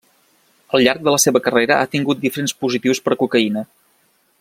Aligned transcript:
Al 0.77 0.83
llarg 0.87 1.03
de 1.07 1.13
la 1.15 1.19
seva 1.25 1.41
carrera 1.49 1.79
ha 1.83 1.91
tingut 1.93 2.23
diferents 2.25 2.59
positius 2.65 3.07
per 3.09 3.19
cocaïna. 3.25 3.69